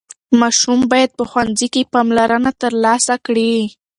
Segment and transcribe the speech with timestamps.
[0.41, 3.53] ماشوم باید په ښوونځي کې پاملرنه ترلاسه کړي.